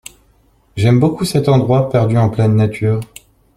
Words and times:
J’aime 0.77 0.99
beaucoup 0.99 1.25
cet 1.25 1.47
endroit 1.47 1.91
perdu 1.91 2.17
en 2.17 2.31
pleine 2.31 2.55
nature. 2.55 3.01